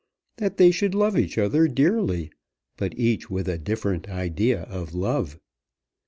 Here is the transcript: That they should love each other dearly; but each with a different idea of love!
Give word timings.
That 0.37 0.57
they 0.57 0.71
should 0.71 0.95
love 0.95 1.15
each 1.15 1.37
other 1.37 1.67
dearly; 1.67 2.31
but 2.75 2.97
each 2.97 3.29
with 3.29 3.47
a 3.47 3.59
different 3.59 4.09
idea 4.09 4.63
of 4.63 4.95
love! 4.95 5.37